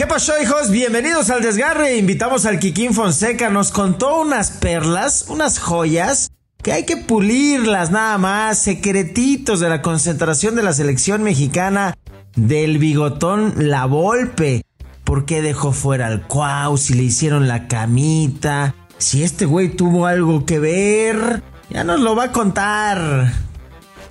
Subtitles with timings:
[0.00, 0.70] ¿Qué pasó, hijos?
[0.70, 1.98] Bienvenidos al desgarre.
[1.98, 3.50] Invitamos al Kikín Fonseca.
[3.50, 6.30] Nos contó unas perlas, unas joyas
[6.62, 8.58] que hay que pulirlas nada más.
[8.58, 11.98] Secretitos de la concentración de la selección mexicana
[12.34, 14.62] del bigotón La Volpe.
[15.04, 16.78] ¿Por qué dejó fuera al Cuau?
[16.78, 18.74] Si le hicieron la camita.
[18.96, 21.42] Si este güey tuvo algo que ver.
[21.68, 23.34] Ya nos lo va a contar.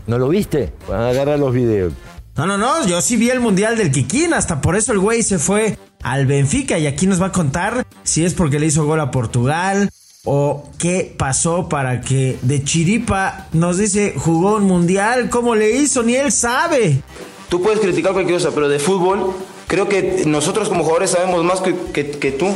[0.05, 0.71] ¿No lo viste?
[0.87, 1.93] Van a los videos.
[2.39, 5.23] No, no, no, yo sí vi el Mundial del Kikín, hasta por eso el güey
[5.23, 8.85] se fue al Benfica y aquí nos va a contar si es porque le hizo
[8.85, 9.89] gol a Portugal
[10.23, 16.01] o qué pasó para que de chiripa nos dice jugó un Mundial, cómo le hizo,
[16.01, 17.01] ni él sabe.
[17.49, 19.33] Tú puedes criticar cualquier cosa, pero de fútbol
[19.67, 22.47] creo que nosotros como jugadores sabemos más que, que tú.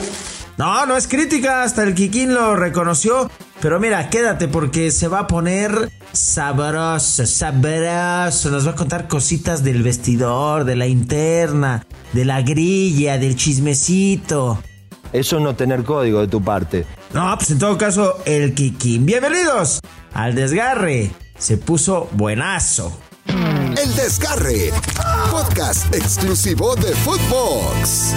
[0.55, 3.29] No, no es crítica, hasta el Kikín lo reconoció.
[3.63, 8.51] Pero mira, quédate porque se va a poner sabroso, sabroso.
[8.51, 14.61] Nos va a contar cositas del vestidor, de la interna, de la grilla, del chismecito.
[15.13, 16.85] Eso no tener código de tu parte.
[17.13, 19.05] No, pues en todo caso, el Kikín.
[19.05, 19.79] Bienvenidos
[20.13, 21.11] al desgarre.
[21.37, 22.91] Se puso buenazo.
[23.27, 24.73] El desgarre.
[25.31, 28.13] Podcast exclusivo de Footbox.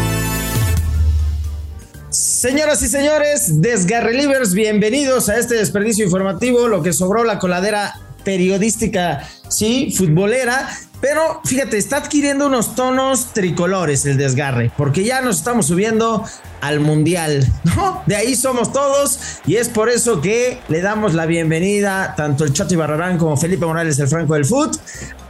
[2.37, 9.27] Señoras y señores, Desgarrelivers, bienvenidos a este desperdicio informativo, lo que sobró la coladera periodística,
[9.49, 10.69] sí, futbolera,
[11.01, 16.27] pero fíjate, está adquiriendo unos tonos tricolores el desgarre, porque ya nos estamos subiendo
[16.61, 18.03] al mundial, ¿no?
[18.05, 22.53] De ahí somos todos y es por eso que le damos la bienvenida tanto el
[22.53, 24.77] Chato Ibarrarán como Felipe Morales, el Franco del Foot,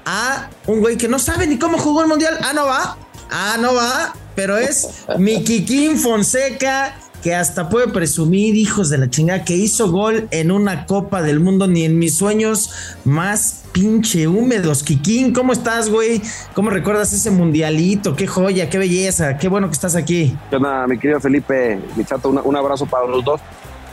[0.06, 2.36] a un güey que no sabe ni cómo jugó el mundial.
[2.42, 2.98] Ah, no va.
[3.30, 9.10] Ah, no va pero es mi Kikín Fonseca que hasta puede presumir, hijos de la
[9.10, 12.70] chingada, que hizo gol en una Copa del Mundo, ni en mis sueños
[13.04, 14.84] más pinche húmedos.
[14.84, 16.22] Kikín, ¿cómo estás, güey?
[16.54, 18.14] ¿Cómo recuerdas ese mundialito?
[18.14, 20.36] Qué joya, qué belleza, qué bueno que estás aquí.
[20.50, 21.80] ¿Qué onda, mi querido Felipe?
[21.96, 23.40] Mi chato, un abrazo para los dos.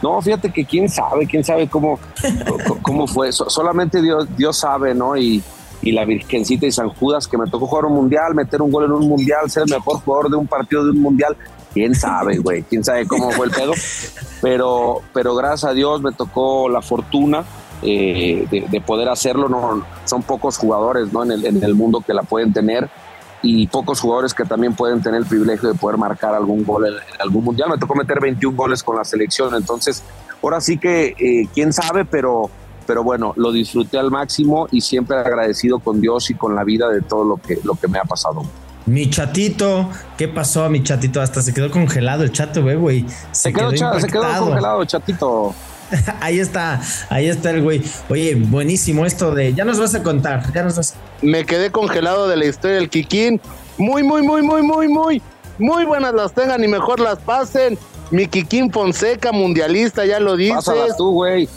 [0.04, 1.98] No, fíjate que quién sabe, quién sabe cómo,
[2.84, 3.32] cómo fue.
[3.32, 5.18] solamente Dios, Dios sabe, ¿no?
[5.18, 5.42] Y,
[5.84, 8.86] y la Virgencita y San Judas, que me tocó jugar un mundial, meter un gol
[8.86, 11.36] en un mundial, ser el mejor jugador de un partido de un mundial.
[11.74, 13.74] Quién sabe, güey, quién sabe cómo fue el pedo.
[14.42, 17.44] Pero, pero gracias a Dios me tocó la fortuna
[17.82, 19.50] eh, de, poder hacerlo.
[19.50, 21.24] No, son pocos jugadores ¿no?
[21.24, 22.90] en, el, en el mundo que la pueden tener
[23.42, 26.94] y pocos jugadores que también pueden tener el privilegio de poder marcar algún gol en,
[27.20, 27.70] algún mundial.
[27.70, 30.02] Me tocó meter 21 goles con la selección, entonces
[30.42, 32.50] ahora sí que eh, quién sabe, pero
[32.86, 36.90] pero bueno, lo disfruté al máximo y siempre agradecido con Dios y con la vida
[36.90, 38.44] de todo lo que, lo que me ha pasado.
[38.86, 41.22] Mi chatito, ¿qué pasó a mi chatito?
[41.22, 43.06] Hasta se quedó congelado el chato, güey.
[43.32, 45.56] Se, quedó, se quedó congelado el chatito.
[46.22, 47.82] ahí está, ahí está el güey.
[48.10, 49.54] Oye, buenísimo esto de.
[49.54, 50.96] Ya nos vas a contar, ya nos vas.
[51.22, 53.40] Me quedé congelado de la historia del Kikín.
[53.78, 55.22] Muy, muy, muy, muy, muy, muy,
[55.58, 57.78] muy buenas las tengan y mejor las pasen.
[58.12, 60.58] Mi Kikín Fonseca, mundialista, ya lo dices.
[60.58, 61.48] Pásalas tú, güey.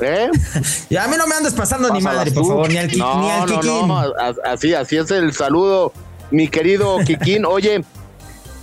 [0.00, 0.28] ¿Eh?
[0.90, 3.30] y a mí no me andes pasando ni madre, por favor, ni al, no, ni
[3.30, 3.88] al Kikín.
[3.88, 4.02] No,
[4.44, 5.92] así, así es el saludo,
[6.30, 7.44] mi querido Kikín.
[7.46, 7.84] Oye,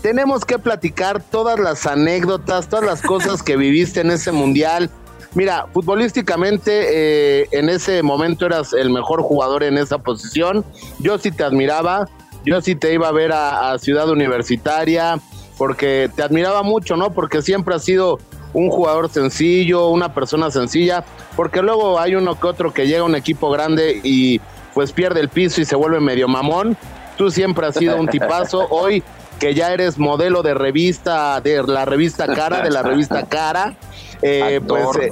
[0.02, 4.90] tenemos que platicar todas las anécdotas, todas las cosas que viviste en ese mundial.
[5.34, 10.66] Mira, futbolísticamente eh, en ese momento eras el mejor jugador en esa posición.
[11.00, 12.10] Yo sí te admiraba,
[12.44, 15.22] yo sí te iba a ver a, a Ciudad Universitaria,
[15.58, 17.14] porque te admiraba mucho, ¿no?
[17.14, 18.20] Porque siempre has sido
[18.54, 21.04] un jugador sencillo, una persona sencilla,
[21.36, 24.40] porque luego hay uno que otro que llega a un equipo grande y
[24.74, 26.78] pues pierde el piso y se vuelve medio mamón.
[27.18, 28.68] Tú siempre has sido un tipazo.
[28.70, 29.04] Hoy
[29.40, 33.76] que ya eres modelo de revista, de la revista Cara, de la revista Cara,
[34.22, 35.12] eh, pues eh,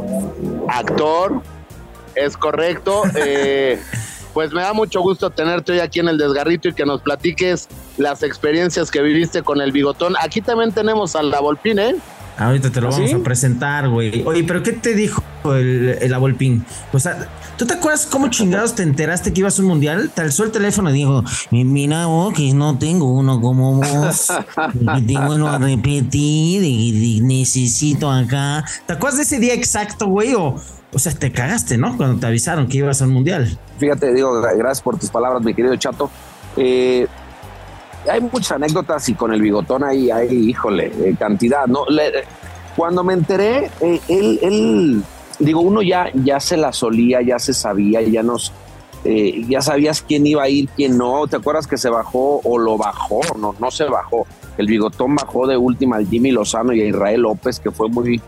[0.67, 1.41] actor,
[2.13, 3.01] es correcto.
[3.15, 3.81] Eh,
[4.33, 7.67] pues me da mucho gusto tenerte hoy aquí en el desgarrito y que nos platiques
[7.97, 10.15] las experiencias que viviste con el bigotón.
[10.21, 11.95] Aquí también tenemos al la Volpín, ¿eh?
[12.39, 14.23] Ahorita te lo ¿Ah, vamos a presentar, güey.
[14.25, 16.65] Oye, pero ¿qué te dijo el, el Abolpín?
[16.93, 17.27] O sea,
[17.57, 20.09] ¿tú te acuerdas cómo chingados te enteraste que ibas a un mundial?
[20.13, 24.27] Te alzó el teléfono y dijo, mira vos, que no tengo uno como vos.
[25.05, 28.63] tengo uno a repetir y, necesito acá.
[28.85, 30.33] ¿Te acuerdas de ese día exacto, güey?
[30.33, 30.55] O,
[30.93, 31.97] o sea, te cagaste, ¿no?
[31.97, 33.59] Cuando te avisaron que ibas al mundial.
[33.79, 36.09] Fíjate, digo, gracias por tus palabras, mi querido Chato.
[36.55, 37.05] Eh,
[38.09, 41.67] hay muchas anécdotas y con el bigotón ahí hay, híjole, eh, cantidad.
[41.67, 41.85] No,
[42.75, 45.03] cuando me enteré, eh, él,
[45.39, 48.53] digo, uno ya, ya se la solía, ya se sabía, ya nos,
[49.03, 51.27] eh, ya sabías quién iba a ir, quién no.
[51.27, 53.21] ¿Te acuerdas que se bajó o lo bajó?
[53.37, 54.25] No, no se bajó.
[54.57, 58.21] El bigotón bajó de última al Jimmy Lozano y a Israel López, que fue muy,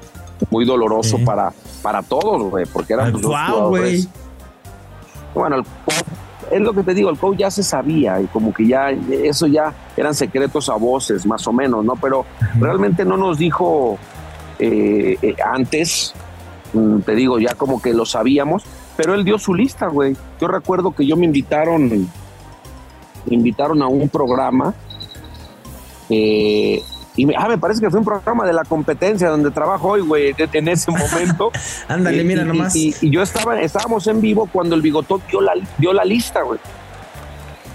[0.50, 4.08] muy doloroso para, para todos, güey, porque eran los dos jugadores.
[5.34, 5.64] Bueno, el
[6.52, 9.48] es lo que te digo, el coach ya se sabía y como que ya eso
[9.48, 11.96] ya eran secretos a voces, más o menos, ¿no?
[11.96, 12.26] Pero
[12.60, 13.98] realmente no nos dijo
[14.60, 16.14] eh, eh, antes,
[16.74, 18.64] mm, te digo, ya como que lo sabíamos,
[18.98, 20.16] pero él dio su lista, güey.
[20.40, 24.74] Yo recuerdo que yo me invitaron, me invitaron a un programa
[26.10, 26.84] eh,
[27.16, 30.02] y me, ah, me parece que fue un programa de la competencia donde trabajo hoy,
[30.02, 31.52] güey, en ese momento.
[31.88, 32.76] Ándale, Y- mira y- nomás.
[32.76, 36.42] Y, y yo estaba, estábamos en vivo cuando el bigotón dio la, dio la lista,
[36.42, 36.60] güey.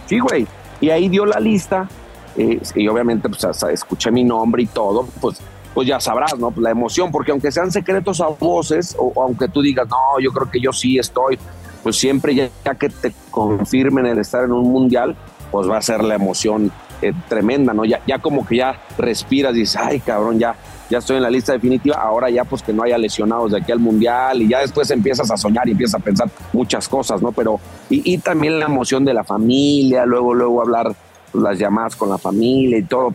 [0.06, 0.46] Sí, güey.
[0.80, 1.88] Y ahí dio la lista.
[2.36, 5.38] eh, y obviamente, pues, hasta escuché mi nombre y todo, pues,
[5.74, 6.52] pues ya sabrás, ¿no?
[6.56, 10.30] La emoción, porque aunque sean secretos a voces, o, o aunque tú digas, no, yo
[10.32, 11.38] creo que yo sí estoy,
[11.82, 15.14] pues siempre ya, ya que te confirmen el estar en un mundial,
[15.50, 17.84] pues va a ser la emoción eh, tremenda, ¿no?
[17.84, 20.54] Ya, ya como que ya respiras y dices, ay, cabrón, ya,
[20.88, 23.72] ya estoy en la lista definitiva, ahora ya pues que no haya lesionados de aquí
[23.72, 27.32] al mundial y ya después empiezas a soñar y empiezas a pensar muchas cosas, ¿no?
[27.32, 27.58] Pero,
[27.90, 30.94] y, y también la emoción de la familia, luego, luego hablar
[31.32, 33.14] pues, las llamadas con la familia y todo,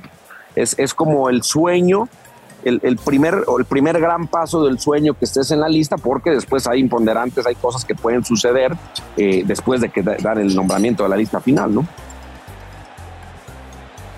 [0.55, 2.09] es, es como el sueño,
[2.63, 6.29] el, el primer, el primer gran paso del sueño que estés en la lista, porque
[6.29, 8.73] después hay imponderantes, hay cosas que pueden suceder
[9.17, 11.87] eh, después de que da- dan el nombramiento de la lista final, ¿no?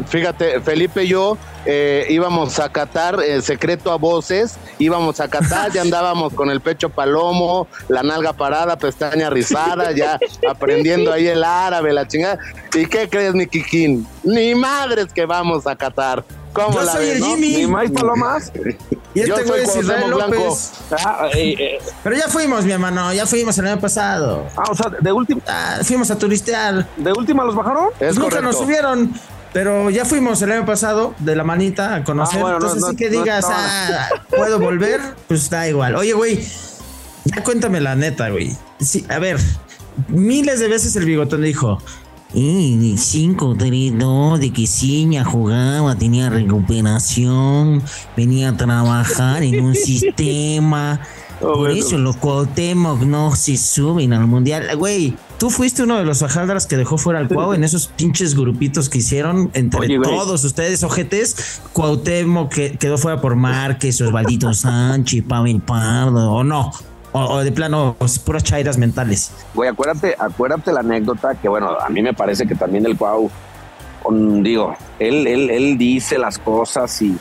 [0.07, 5.71] Fíjate, Felipe y yo eh, íbamos a Qatar, eh, secreto a voces, íbamos a Qatar,
[5.71, 10.19] ya andábamos con el pecho palomo, la nalga parada, pestaña rizada, ya
[10.49, 12.37] aprendiendo ahí el árabe, la chingada.
[12.73, 14.07] ¿Y qué crees, mi Kikín?
[14.23, 16.23] Ni madres que vamos a Qatar.
[16.53, 17.25] ¿Cómo Yo la soy ves, el no?
[17.29, 17.55] Jimmy.
[17.57, 18.51] Ni más palomas.
[19.15, 20.09] Y Yo este soy güey es Israel.
[20.11, 20.71] López.
[20.91, 24.45] Ah, eh, eh, Pero ya fuimos, mi hermano, ya fuimos el año pasado.
[24.55, 26.85] ah, o sea, de última, Ah, fuimos a turistear.
[26.95, 27.87] de última los bajaron.
[27.93, 28.45] Es Pues nunca correcto.
[28.51, 29.13] nos subieron,
[29.53, 32.39] pero ya fuimos el año pasado de la manita a conocer.
[32.39, 35.95] Ah, bueno, Entonces, no, sí que digas, ah, puedo volver, pues da igual.
[35.95, 36.43] Oye, güey,
[37.25, 38.57] ya cuéntame la neta, güey.
[38.79, 39.39] Sí, a ver,
[40.07, 41.81] miles de veces el bigotón dijo.
[42.33, 47.83] Y 5, 3, 2, de que Ciña jugaba, tenía recuperación,
[48.17, 50.99] venía a trabajar en un sistema.
[51.41, 51.75] Oh, Por bueno.
[51.75, 54.75] eso los Cuauhtémoc no se suben al mundial.
[54.77, 58.33] Güey, tú fuiste uno de los ajaldras que dejó fuera al Cuau en esos pinches
[58.33, 61.61] grupitos que hicieron entre Oye, todos ustedes, ojetes.
[61.73, 66.71] Cuauhtémoc que quedó fuera por Márquez, Osvaldito Sánchez, Pavel Pardo, o no.
[67.13, 69.31] O, o de plano, pues, puras chairas mentales.
[69.53, 73.29] Güey, acuérdate, acuérdate la anécdota que, bueno, a mí me parece que también el Cuau,
[74.41, 77.17] digo, él, él, él dice las cosas y,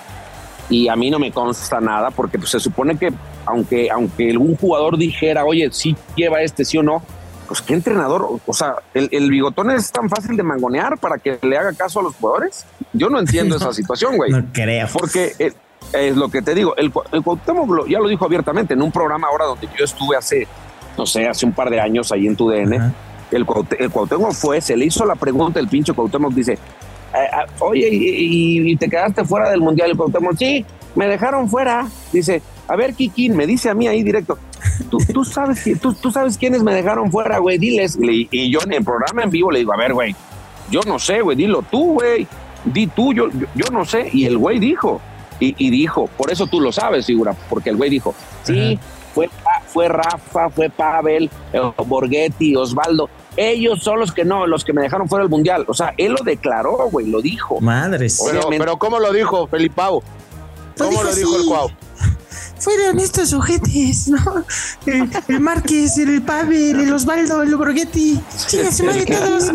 [0.68, 3.12] y a mí no me consta nada porque pues, se supone que
[3.46, 7.02] aunque, aunque algún jugador dijera, oye, sí lleva este, sí o no,
[7.46, 11.18] pues qué entrenador, o- o sea, el, el bigotón es tan fácil de mangonear para
[11.18, 12.64] que le haga caso a los jugadores.
[12.92, 14.30] Yo no entiendo esa situación, güey.
[14.30, 14.88] No creo.
[14.92, 15.52] Porque eh,
[15.92, 19.28] es lo que te digo, el, el Cuauhtémoc ya lo dijo abiertamente en un programa
[19.28, 20.46] ahora donde yo estuve hace,
[20.96, 22.76] no sé, hace un par de años ahí en tu DN.
[23.30, 23.46] El,
[23.78, 26.58] el Cuauhtémoc fue, se le hizo la pregunta, el pinche Cuauhtémoc dice, "Eh,
[27.32, 27.96] ah, oye, y,
[28.60, 29.90] y- y te quedaste fuera del Mundial?
[29.90, 31.86] El Cuauhtémoc, sí, me dejaron fuera.
[32.12, 34.38] Dice, a ver, Kikín, me dice a mí ahí directo,
[34.90, 37.98] tú, tú sabes, tú, tú sabes quiénes me dejaron fuera, güey, diles.
[38.00, 40.14] Y, y yo en el programa en vivo le digo, a ver, güey,
[40.70, 42.26] yo no sé, güey, dilo tú, güey,
[42.64, 44.08] di tú, yo, yo, yo no sé.
[44.12, 45.00] Y el güey dijo,
[45.42, 48.78] y, y dijo, por eso tú lo sabes, figura, porque el güey dijo, sí,
[49.12, 49.28] fue,
[49.66, 53.10] fue Rafa, fue Pavel, eh, Borghetti, Osvaldo.
[53.36, 55.64] Ellos son los que no, los que me dejaron fuera del mundial.
[55.66, 57.60] O sea, él lo declaró, güey, lo dijo.
[57.60, 58.20] Madres.
[58.20, 60.02] Oye, Pero, pero ¿cómo lo dijo, Felipao?
[60.76, 61.46] Lo ¿Cómo dijo lo dijo el.
[61.46, 61.70] Cuau?
[62.58, 64.44] Fueron estos ojetes, ¿no?
[64.87, 68.20] El, el Márquez, el Pavel, el Osvaldo, el Borghetti.
[68.46, 69.50] Chinga su madre todos.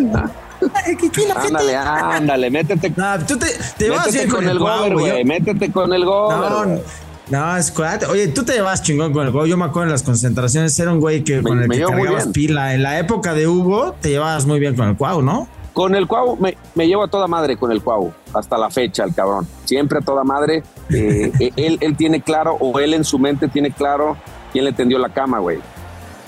[1.35, 3.47] Ándale, ándale, métete, No, tú te,
[3.77, 5.23] te vas con, con, el gober, güey.
[5.23, 6.37] Métete con el gober.
[6.37, 6.81] No,
[7.29, 8.05] no, es cuate.
[8.05, 9.45] Oye, tú te vas chingón con el Cuau.
[9.45, 12.27] Yo me acuerdo en las concentraciones, era un güey que, Me- con el que cargabas
[12.27, 12.73] pila.
[12.73, 15.47] En la época de Hugo, te llevabas muy bien con el Cuau, ¿no?
[15.73, 19.03] Con el Cuau me, me llevo a toda madre con el Cuau, hasta la fecha,
[19.03, 19.45] el cabrón.
[19.65, 20.63] Siempre a toda madre.
[20.89, 24.15] eh, él, él tiene claro, o él en su mente tiene claro
[24.53, 25.59] quién le tendió la cama, güey.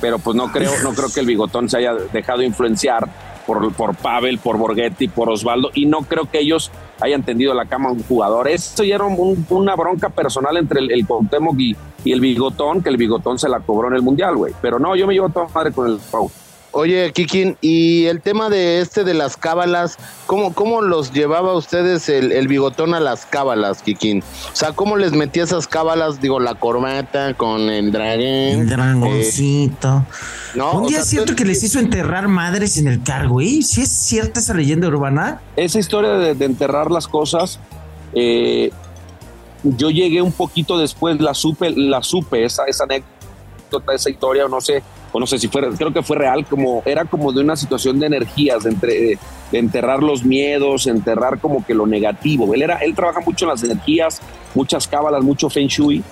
[0.02, 3.10] Pero pues no creo, no creo que el bigotón se haya dejado influenciar
[3.50, 6.70] por, por Pavel, por Borghetti, por Osvaldo, y no creo que ellos
[7.02, 8.48] hayan tendido la cama a un jugador.
[8.48, 11.06] Esto ya era un- una bronca personal entre el, el
[11.58, 11.76] y,
[12.12, 14.54] el bigotón, que el bigotón se la cobró en el Mundial, güey.
[14.62, 16.30] Pero no, yo me llevo toda madre con el Cuau.
[16.72, 19.98] Oye, Kikín, y el tema de este de las cábalas,
[20.28, 24.24] ¿cómo, cómo los llevaba ustedes el, el bigotón a las cábalas, Kikín?
[24.54, 28.22] O sea, ¿cómo les metía esas cábalas, digo, la corbata con el dragón?
[28.22, 30.06] El dragoncito.
[30.08, 32.88] Eh, no, un o día sea, es cierto tú- que les hizo enterrar madres en
[32.88, 33.64] el cargo, güey.
[33.64, 35.42] ¿Sí es cierta esa leyenda urbana?
[35.56, 37.60] esa historia de, de enterrar las cosas,
[38.14, 38.72] eh,
[39.64, 44.50] yo llegué un poquito después, la supe, la supe, esa, esa anécdota, esa historia, o
[44.50, 47.42] no sé o no sé si fue, creo que fue real, como era como de
[47.42, 49.20] una situación de energías, de, entre,
[49.52, 52.54] de enterrar los miedos, enterrar como que lo negativo.
[52.54, 54.22] Él, era, él trabaja mucho en las energías,
[54.54, 56.04] muchas cábalas, mucho feng shui.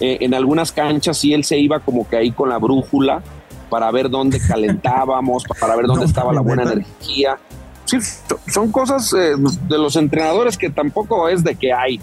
[0.00, 3.20] Eh, en algunas canchas sí él se iba como que ahí con la brújula
[3.68, 7.38] para ver dónde calentábamos, para ver dónde estaba la buena energía.
[7.84, 7.96] Sí,
[8.46, 9.32] son cosas eh,
[9.66, 11.98] de los entrenadores que tampoco es de que hay,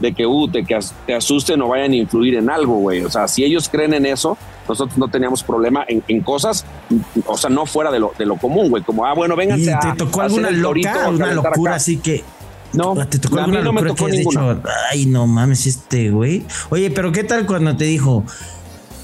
[0.00, 3.02] de que uh, te, que te asusten o vayan a influir en algo, güey.
[3.02, 4.36] O sea, si ellos creen en eso,
[4.68, 6.64] nosotros no teníamos problema en, en cosas,
[7.26, 8.82] o sea, no fuera de lo, de lo común, güey.
[8.82, 9.78] Como, ah, bueno, vénganse ¿Y a.
[9.80, 11.76] te tocó a alguna torito, loca, una locura acá.
[11.76, 12.22] así que
[12.74, 14.54] No, ¿Te tocó a mí no me tocó ninguna.
[14.54, 14.62] dicho,
[14.92, 16.44] ay, no mames, este güey?
[16.70, 18.24] Oye, pero ¿qué tal cuando te dijo?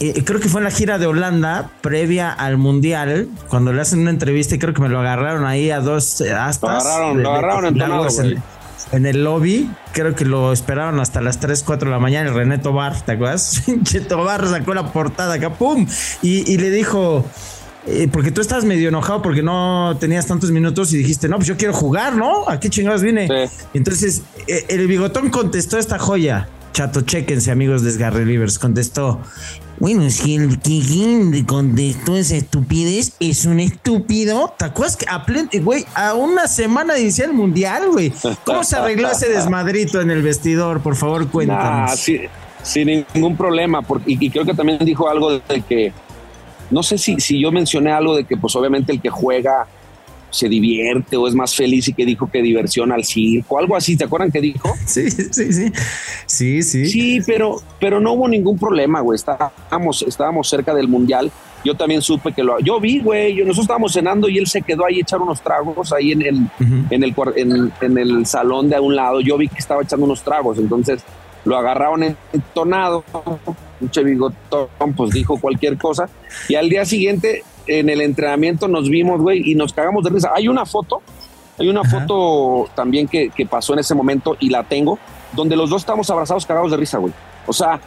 [0.00, 4.00] eh, creo que fue en la gira de Holanda, previa al Mundial, cuando le hacen
[4.00, 6.84] una entrevista y creo que me lo agarraron ahí a dos eh, astas.
[6.84, 8.42] Lo agarraron, de- lo de agarraron entonado, Lagos en, güey.
[8.92, 9.70] En el lobby.
[9.92, 12.28] Creo que lo esperaron hasta las 3, 4 de la mañana.
[12.30, 13.62] El René Tobar, ¿te acuerdas?
[14.08, 15.86] Tobar sacó la portada acá, ¡pum!
[16.22, 17.24] Y, y le dijo...
[17.86, 21.48] eh, porque tú estabas medio enojado porque no tenías tantos minutos y dijiste, no, pues
[21.48, 22.48] yo quiero jugar, ¿no?
[22.48, 23.28] ¿A qué chingados vine?
[23.28, 23.66] Sí.
[23.74, 26.48] Entonces, eh, el bigotón contestó esta joya.
[26.72, 28.58] Chato, chéquense, amigos de Sgarre Livers.
[28.58, 29.20] Contestó.
[29.80, 34.54] Bueno, si el Kikín contestó esa estupidez, es un estúpido.
[34.56, 38.12] ¿Te acuerdas que a plen- güey, a una semana de iniciar el mundial, güey?
[38.44, 40.80] ¿Cómo se arregló ese desmadrito en el vestidor?
[40.80, 41.90] Por favor, cuéntanos.
[41.90, 42.20] Nah, sí,
[42.62, 43.82] sin ningún problema.
[43.82, 45.92] Porque, y, y creo que también dijo algo de que,
[46.70, 49.66] no sé si, si yo mencioné algo de que pues obviamente el que juega
[50.34, 53.96] se divierte o es más feliz y que dijo que diversión al circo, algo así,
[53.96, 54.74] ¿te acuerdan que dijo?
[54.84, 55.72] Sí, sí, sí.
[56.26, 56.86] Sí, sí.
[56.86, 59.16] Sí, pero, pero no hubo ningún problema, güey.
[59.16, 61.30] Estábamos, estábamos cerca del mundial.
[61.64, 62.58] Yo también supe que lo.
[62.60, 63.36] Yo vi, güey.
[63.36, 66.50] Nosotros estábamos cenando y él se quedó ahí a echar unos tragos ahí en el,
[66.90, 69.20] en, el, en, en el salón de a un lado.
[69.20, 70.58] Yo vi que estaba echando unos tragos.
[70.58, 71.02] Entonces
[71.44, 73.04] lo agarraron entonado.
[73.80, 76.08] Un bigotón, pues dijo cualquier cosa.
[76.48, 80.30] Y al día siguiente, en el entrenamiento, nos vimos, güey, y nos cagamos de risa.
[80.34, 81.02] Hay una foto.
[81.58, 82.00] Hay una Ajá.
[82.00, 84.98] foto también que, que pasó en ese momento y la tengo,
[85.32, 87.12] donde los dos estamos abrazados, cagados de risa, güey.
[87.46, 87.80] O sea,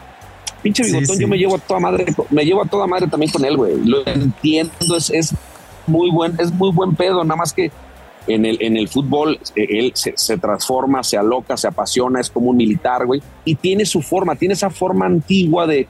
[0.62, 1.22] pinche bigotón, sí.
[1.22, 3.76] yo me llevo a toda madre, me llevo a toda madre también con él, güey.
[3.84, 5.34] Lo entiendo, es, es
[5.86, 7.70] muy buen, es muy buen pedo, nada más que
[8.26, 12.30] en el, en el fútbol eh, él se, se transforma, se aloca, se apasiona, es
[12.30, 15.88] como un militar, güey, y tiene su forma, tiene esa forma antigua de,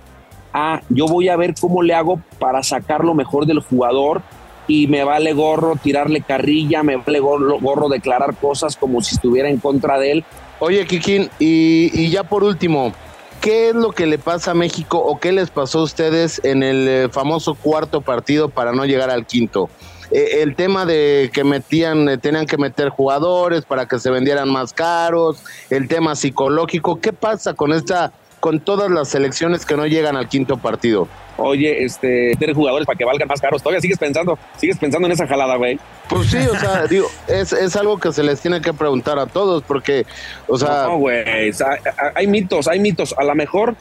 [0.53, 4.23] ah, yo voy a ver cómo le hago para sacar lo mejor del jugador
[4.67, 9.59] y me vale gorro tirarle carrilla, me vale gorro, declarar cosas como si estuviera en
[9.59, 10.25] contra de él.
[10.61, 12.93] Oye, Kikín, y, y ya por último,
[13.41, 16.63] ¿qué es lo que le pasa a México o qué les pasó a ustedes en
[16.63, 19.71] el eh, famoso cuarto partido para no llegar al quinto?
[20.11, 24.49] Eh, el tema de que metían, eh, tenían que meter jugadores para que se vendieran
[24.49, 29.87] más caros, el tema psicológico, ¿qué pasa con esta, con todas las selecciones que no
[29.87, 31.09] llegan al quinto partido?
[31.37, 33.63] Oye, este, tener jugadores para que valgan más caros.
[33.63, 35.79] Todavía sigues pensando, sigues pensando en esa jalada, güey.
[36.09, 39.27] Pues sí, o sea, digo, es, es algo que se les tiene que preguntar a
[39.27, 40.05] todos, porque,
[40.49, 41.51] o sea, no, güey.
[41.51, 41.79] o sea,
[42.15, 43.15] hay mitos, hay mitos.
[43.17, 43.77] A lo mejor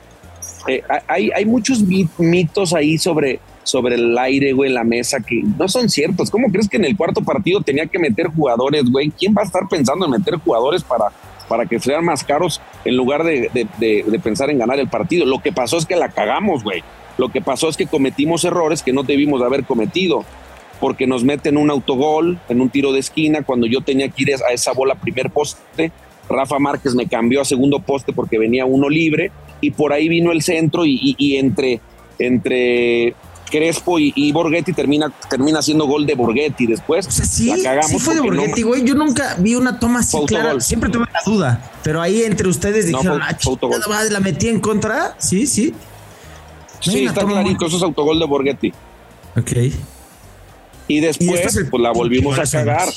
[0.67, 5.17] eh, hay, hay muchos mi- mitos ahí sobre, sobre el aire, güey, en la mesa
[5.19, 6.29] que no son ciertos.
[6.29, 9.09] ¿Cómo crees que en el cuarto partido tenía que meter jugadores, güey?
[9.09, 11.05] ¿Quién va a estar pensando en meter jugadores para,
[11.47, 15.25] para que sean más caros en lugar de, de- de- pensar en ganar el partido?
[15.25, 16.83] Lo que pasó es que la cagamos, güey.
[17.17, 20.23] Lo que pasó es que cometimos errores que no debimos de haber cometido
[20.79, 24.29] porque nos meten un autogol en un tiro de esquina cuando yo tenía que ir
[24.35, 25.91] a esa bola primer poste.
[26.29, 30.31] Rafa Márquez me cambió a segundo poste porque venía uno libre y por ahí vino
[30.31, 31.79] el centro y, y- y entre,
[32.19, 33.15] entre
[33.49, 37.07] Crespo y, y Borghetti termina, termina siendo gol de Borghetti después.
[37.07, 38.83] O sea, sí, la cagamos sí fue de Borghetti, güey.
[38.83, 40.59] Yo nunca vi una toma así clara.
[40.59, 41.71] Siempre tuve la duda.
[41.83, 45.15] Pero ahí entre ustedes dijeron, ah, chingada la metí en contra.
[45.19, 45.73] Sí, sí.
[46.85, 48.73] No Sí, está toma muy- clarito, eso es autogol de Borghetti.
[49.37, 49.51] Ok.
[50.87, 52.89] Y después, el- pues la volvimos a cagar.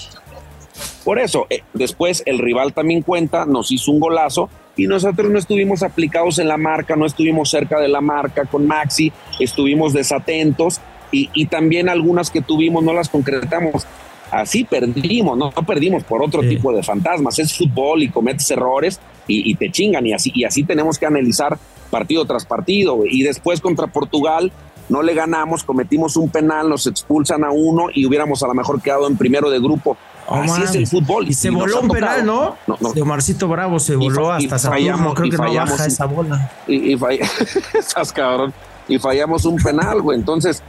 [1.04, 4.48] Por eso, eh, después el rival también cuenta, nos hizo un golazo
[4.82, 8.66] y nosotros no estuvimos aplicados en la marca, no estuvimos cerca de la marca con
[8.66, 10.80] Maxi, estuvimos desatentos
[11.12, 13.86] y, y también algunas que tuvimos no las concretamos.
[14.30, 16.50] Así perdimos, no, No perdimos por otro Sí.
[16.50, 17.38] tipo de fantasmas.
[17.40, 21.06] Es fútbol y cometes errores y, y te chingan y así, y así tenemos que
[21.06, 21.58] analizar
[21.90, 23.00] partido tras partido.
[23.04, 24.52] Y después contra Portugal
[24.90, 28.82] no le ganamos, cometimos un penal, nos expulsan a uno y hubiéramos a lo mejor
[28.82, 29.96] quedado en primero de grupo.
[30.26, 31.26] Oh, Así es el fútbol.
[31.28, 32.56] Y se voló un penal, ¿no?
[32.66, 32.92] No, no.
[32.92, 35.14] De Omarcito Bravo se voló y hasta Saturno.
[35.14, 36.50] Creo que no fallamos baja un- esa bola.
[36.68, 37.18] Y, y fall-
[37.74, 38.52] Estás cabrón.
[38.86, 40.18] Y fallamos un penal, güey.
[40.18, 40.62] Entonces,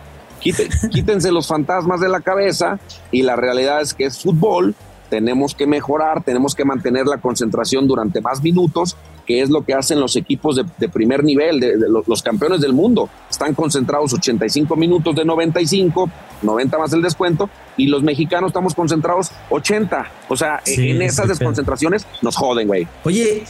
[0.91, 2.79] quítense los fantasmas de la cabeza
[3.11, 4.73] y la realidad es que es fútbol
[5.11, 8.95] tenemos que mejorar, tenemos que mantener la concentración durante más minutos,
[9.27, 12.23] que es lo que hacen los equipos de, de primer nivel, de, de los, los
[12.23, 13.09] campeones del mundo.
[13.29, 16.09] Están concentrados 85 minutos de 95,
[16.43, 20.09] 90 más el descuento, y los mexicanos estamos concentrados 80.
[20.29, 22.87] O sea, Sí, en esas desconcentraciones nos joden, güey.
[23.03, 23.43] Oye,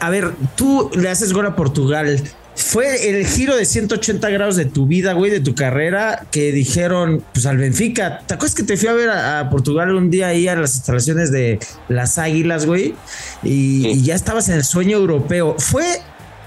[0.00, 2.22] a ver, tú le haces gol a Portugal.
[2.62, 7.24] Fue el giro de 180 grados de tu vida, güey, de tu carrera, que dijeron,
[7.32, 8.20] pues al Benfica.
[8.26, 10.76] ¿Te acuerdas que te fui a ver a, a Portugal un día ahí a las
[10.76, 12.94] instalaciones de las Águilas, güey?
[13.42, 13.88] Y, Sí.
[13.90, 15.56] y ya estabas en el sueño europeo.
[15.58, 15.84] Fue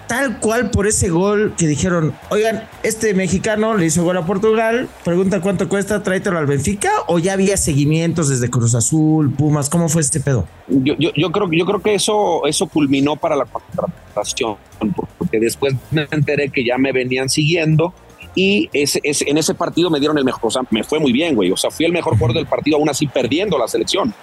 [0.07, 4.87] tal cual por ese gol que dijeron, oigan, este mexicano le hizo gol a Portugal,
[5.03, 9.89] pregunta cuánto cuesta, tráetelo al Benfica, o ya había seguimientos desde Cruz Azul, Pumas, ¿cómo
[9.89, 10.47] fue este pedo?
[10.67, 14.57] Yo, yo, yo creo, yo creo que eso, eso culminó para la contratación,
[15.17, 17.93] porque después me enteré que ya me venían siguiendo
[18.35, 21.11] y ese, ese- en ese partido me dieron el mejor, o sea, me fue muy
[21.11, 21.51] bien, güey.
[21.51, 24.13] O sea, fui el mejor jugador del partido, aún así perdiendo la selección.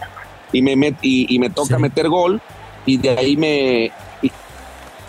[0.53, 1.81] Y me, met- y, y me toca Sí.
[1.83, 2.41] meter gol
[2.87, 3.93] y de ahí me...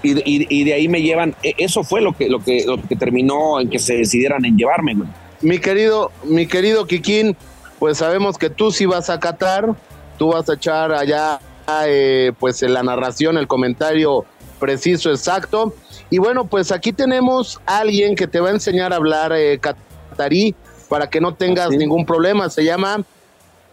[0.03, 2.39] Y, y de- y- y de ahí me llevan, e- eso fue lo que, lo
[2.43, 5.07] que, lo que terminó en que se decidieran en llevarme, güey.
[5.41, 7.35] Mi querido, mi querido Kikín,
[7.79, 9.73] pues sabemos que tú sí vas a Qatar,
[10.17, 11.39] tú vas a echar allá
[11.85, 14.25] eh, pues en la narración, el comentario
[14.59, 15.73] preciso, exacto.
[16.09, 19.59] Y bueno, pues aquí tenemos a alguien que te va a enseñar a hablar eh,
[19.59, 20.53] catarí
[20.89, 21.77] para que no tengas ¿Sí?
[21.77, 22.49] ningún problema.
[22.49, 23.03] Se llama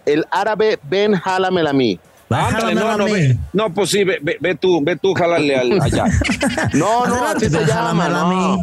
[0.07, 1.99] el árabe Ben Halamelami.
[2.31, 3.41] Ándale, no, no, Jálamela a ve, mí.
[3.55, 6.05] no, pues sí, ve, ve- ve tú, ve tú, jálale al, allá.
[6.75, 8.59] No, no, así se llama, no.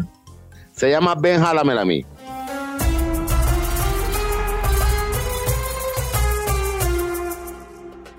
[0.75, 2.05] Se llama Ben Halamelami.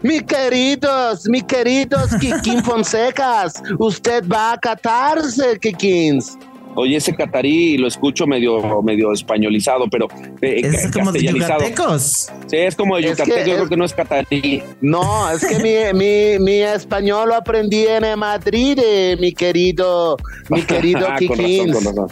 [0.03, 6.37] Mi queridos, mi queridos Kikín Fonsecas, usted va a catarse, Kikins.
[6.77, 10.07] Oye, ese catarí lo escucho medio, medio españolizado, pero
[10.43, 12.29] eh, Es como de yucatecos.
[12.47, 14.63] Sí, es como de Es que yucateco, yo es- creo que no es catarí.
[14.83, 20.17] No, es que mi, mi, mi español lo aprendí en Madrid, eh, mi querido,
[20.51, 21.73] mi querido Ah, con razón, Kikins.
[21.75, 22.09] con razón.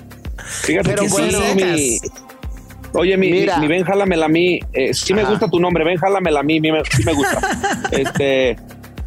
[0.62, 1.98] Fíjate Pero que bueno, sí, mi,
[2.96, 3.56] Oye, mi, Mira.
[3.56, 6.42] mi, mi Ben Jálamela a mí, eh, sí me gusta tu nombre, Ben Jálamela a
[6.42, 7.40] mí, sí me gusta.
[7.90, 8.56] este,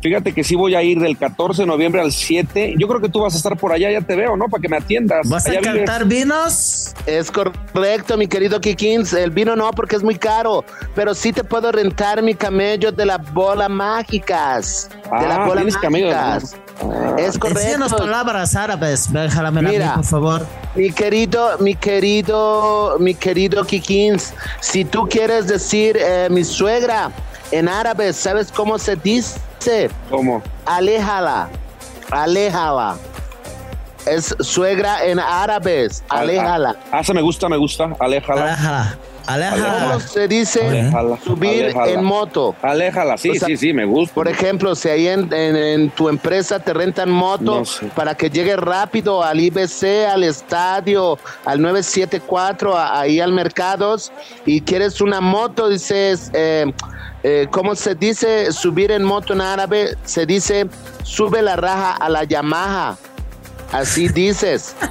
[0.02, 2.76] fíjate que sí voy a ir del 14 de noviembre al 7.
[2.78, 4.46] Yo creo que tú vas a estar por allá, ya te veo, ¿no?
[4.48, 5.28] Para que me atiendas.
[5.30, 5.66] ¿Vas a vives.
[5.66, 6.94] cantar vinos?
[7.06, 9.14] Es correcto, mi querido Kikins.
[9.14, 10.64] El vino no, porque es muy caro.
[10.96, 14.90] Pero sí te puedo rentar mi camello de las bolas mágicas.
[14.92, 16.56] de Ah, las bolas camello de mágicas.
[17.18, 17.98] Es Enséñanos correcto.
[17.98, 19.12] palabras árabes.
[19.12, 19.96] Déjame Mira.
[19.96, 20.46] por favor.
[20.76, 27.10] Mi querido, mi querido, mi querido Kikins, si tú quieres decir eh, mi suegra
[27.52, 29.90] en árabe, ¿sabes cómo se dice?
[30.10, 30.42] ¿Cómo?
[30.66, 31.50] Aléjala,
[32.12, 32.96] aléjala.
[34.06, 36.76] Es suegra en árabes, aléjala.
[36.92, 37.90] Ah, esa me gusta, me gusta.
[38.00, 38.44] Aléjala.
[38.44, 38.98] Aléjala.
[39.28, 39.86] Aléjala.
[39.88, 41.92] ¿Cómo se dice Aléjala, subir aléjala.
[41.92, 42.56] en moto?
[42.62, 44.16] Aléjala, sí, O sea, sí, sí, me gusta.
[44.16, 47.88] Por ejemplo, si ahí en, en- en tu empresa te rentan moto No sé.
[47.88, 54.12] para que llegue rápido al IBC, al estadio, al 974, a- ahí al Mercados,
[54.46, 56.66] y quieres una moto, dices, eh,
[57.24, 59.96] eh, ¿cómo se dice subir en moto en árabe?
[60.06, 60.68] Se dice,
[61.04, 62.96] sube la raja a la Yamaha.
[63.74, 64.76] Así dices.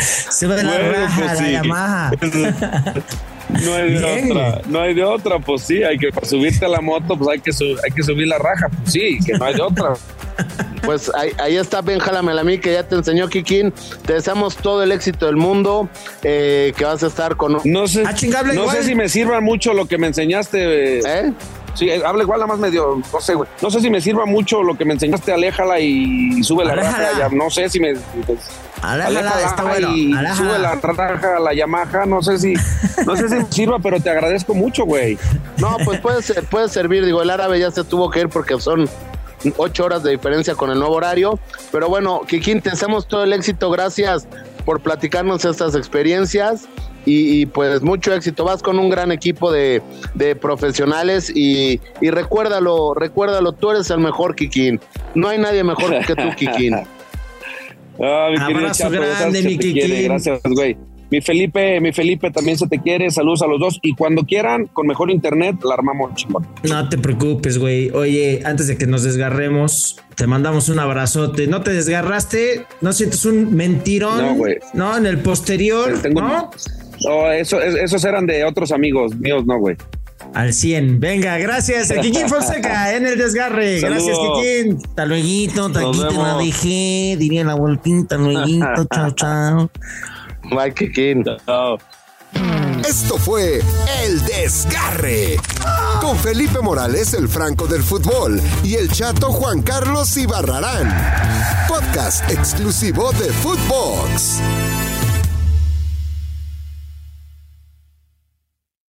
[0.30, 1.50] Se ve la Bueno, raja, pues la.
[1.50, 2.10] Yamaha.
[3.64, 4.30] No hay de Bien.
[4.30, 7.30] otra, no hay de otra, pues sí, hay que para subirte a la moto, pues
[7.30, 7.50] hay que,
[7.84, 9.94] hay que subir la raja, pues sí, que no hay de otra.
[10.82, 13.70] Pues ahí, ahí está Benjala Melamí que ya te enseñó Kikín.
[14.06, 15.90] Te deseamos todo el éxito del mundo,
[16.22, 17.58] eh, que vas a estar con...
[17.64, 18.76] No sé, Ah, chingable, no igual.
[18.78, 21.00] sé si me sirva mucho lo que me enseñaste.
[21.00, 21.32] eh.
[21.74, 23.48] Sí, eh, habla igual, nada más medio, no sé, güey.
[23.62, 26.98] No sé si me sirva mucho lo que me enseñaste, aléjala y sube la Aléjala.
[27.10, 27.18] raja.
[27.18, 27.94] ya, no sé si me.
[28.82, 29.94] Aléjala, está bueno.
[29.94, 30.34] y Aléjala.
[30.36, 32.06] sube la raja a la Yamaha.
[32.06, 32.54] No sé si,
[33.06, 35.18] no sé si me sirva, pero te agradezco mucho, güey.
[35.58, 37.04] No, pues puede, ser- puede servir.
[37.04, 38.88] Digo, el árabe ya se tuvo que ir porque son
[39.56, 41.38] ocho horas de diferencia con el nuevo horario.
[41.70, 43.70] Pero bueno, Kikín, te deseamos todo el éxito.
[43.70, 44.26] Gracias
[44.64, 46.66] por platicarnos estas experiencias.
[47.06, 48.44] Y, y, pues mucho éxito.
[48.44, 49.82] Vas con un gran equipo de,
[50.14, 54.80] de profesionales y, y recuérdalo, recuérdalo, tú eres el mejor Kikín.
[55.14, 56.76] No hay nadie mejor que tú, Kikín.
[58.02, 59.58] Ah, mi querido Abrazo grande, mi.
[59.58, 60.04] Kikín.
[60.04, 60.74] Gracias, güey.
[61.10, 63.10] Mi Felipe, mi Felipe también se te quiere.
[63.10, 63.78] Saludos a los dos.
[63.82, 66.46] Y cuando quieran, con mejor internet, la armamos chingón.
[66.62, 67.90] No te preocupes, güey.
[67.90, 71.46] Oye, antes de que nos desgarremos, te mandamos un abrazote.
[71.48, 72.64] ¿No te desgarraste?
[72.80, 74.18] ¿No sientes un mentirón?
[74.18, 74.58] No, güey.
[74.72, 76.00] No, en el posterior.
[76.00, 76.50] Tengo- ¿No?
[77.08, 79.76] Oh, eso, es- esos eran de otros amigos míos, no, güey.
[80.34, 81.00] Al 100.
[81.00, 81.90] Venga, gracias.
[81.90, 83.80] El Kikín Fonseca en el desgarre.
[83.80, 84.78] Gracias, Kikín.
[84.86, 85.24] Hasta luego.
[85.24, 87.16] Aquí te la dejé.
[87.18, 88.16] Diría la vueltita.
[88.16, 88.86] Hasta luego.
[88.94, 89.70] Chao, chao.
[90.50, 91.24] Bye, Kikín.
[91.46, 91.78] Chao.
[92.88, 93.60] Esto fue
[94.04, 95.36] El Desgarre.
[96.00, 100.94] Con Felipe Morales, el Franco del Fútbol, y el chato Juan Carlos Ibarrarán.
[101.68, 104.40] Podcast exclusivo de Footbox.